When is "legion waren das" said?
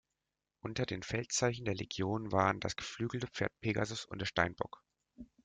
1.75-2.75